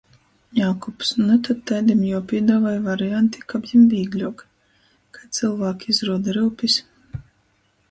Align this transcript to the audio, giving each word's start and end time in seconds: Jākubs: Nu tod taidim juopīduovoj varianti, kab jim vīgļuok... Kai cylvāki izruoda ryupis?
Jākubs: 0.59 1.09
Nu 1.25 1.35
tod 1.47 1.59
taidim 1.71 2.01
juopīduovoj 2.11 2.73
varianti, 2.87 3.45
kab 3.55 3.69
jim 3.73 3.85
vīgļuok... 3.93 4.43
Kai 5.19 5.31
cylvāki 5.41 5.93
izruoda 5.97 6.39
ryupis? 6.41 6.83